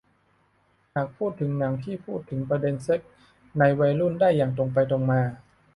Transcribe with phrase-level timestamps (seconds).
[0.95, 3.11] หากพูดถึงหนังที่พูดถึงประเด็นเซ็กส์
[3.59, 5.21] ในวัยรุ่นได้อย่างตรงไปตรงมา